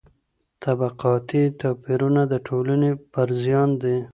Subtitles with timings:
[0.63, 3.97] طبقاتي توپیرونه د ټولني پر زیان دي.